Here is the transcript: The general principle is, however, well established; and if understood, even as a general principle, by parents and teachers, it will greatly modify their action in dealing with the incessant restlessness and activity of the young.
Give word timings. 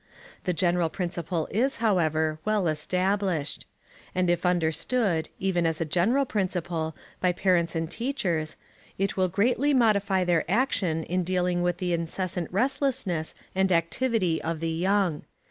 The 0.45 0.51
general 0.53 0.89
principle 0.89 1.47
is, 1.51 1.75
however, 1.75 2.39
well 2.43 2.67
established; 2.67 3.67
and 4.15 4.31
if 4.31 4.47
understood, 4.47 5.29
even 5.37 5.67
as 5.67 5.79
a 5.79 5.85
general 5.85 6.25
principle, 6.25 6.95
by 7.19 7.31
parents 7.33 7.75
and 7.75 7.85
teachers, 7.87 8.57
it 8.97 9.15
will 9.15 9.27
greatly 9.29 9.75
modify 9.75 10.23
their 10.23 10.43
action 10.49 11.03
in 11.03 11.23
dealing 11.23 11.61
with 11.61 11.77
the 11.77 11.93
incessant 11.93 12.51
restlessness 12.51 13.35
and 13.53 13.71
activity 13.71 14.41
of 14.41 14.59
the 14.59 14.71
young. 14.71 15.21